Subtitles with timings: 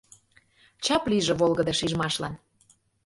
[0.83, 2.33] Чап лийже волгыдо шижмашлан!